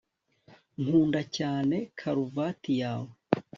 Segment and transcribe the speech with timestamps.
[0.83, 3.11] nkunda cyane karuvati yawe